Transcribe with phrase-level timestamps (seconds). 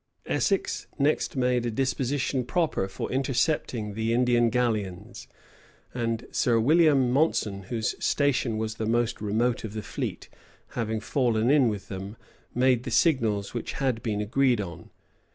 [0.25, 5.27] Essex made next a disposition proper for intercepting the Indian galleons;
[5.93, 10.27] and Sir William Monson, whose station was the most remote of the fleet,
[10.69, 12.17] having fallen in with them,
[12.55, 14.89] made the signals which had been agreed on.